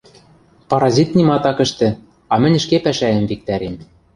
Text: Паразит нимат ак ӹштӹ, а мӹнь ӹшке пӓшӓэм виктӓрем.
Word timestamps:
Паразит 0.69 1.09
нимат 1.17 1.43
ак 1.51 1.59
ӹштӹ, 1.65 1.89
а 2.31 2.33
мӹнь 2.41 2.57
ӹшке 2.59 2.77
пӓшӓэм 2.85 3.25
виктӓрем. 3.29 3.75